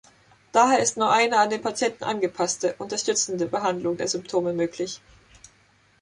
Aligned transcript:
Daher 0.51 0.79
ist 0.79 0.97
nur 0.97 1.11
eine 1.11 1.37
an 1.37 1.51
den 1.51 1.61
Patienten 1.61 2.05
angepasste, 2.05 2.73
unterstützende 2.79 3.45
Behandlung 3.45 3.97
der 3.97 4.07
Symptome 4.07 4.51
möglich. 4.51 4.99